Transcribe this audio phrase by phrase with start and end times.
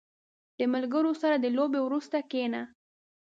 [0.57, 2.61] •د ملګرو سره د لوبې وروسته کښېنه.